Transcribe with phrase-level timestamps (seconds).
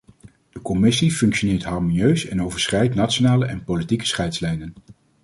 [0.49, 4.73] De commissie functioneert harmonieus en overschrijdt nationale en politieke scheidslijnen.